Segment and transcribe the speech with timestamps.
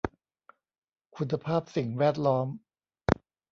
[1.15, 2.47] คุณภาพสิ่งแวดล้อม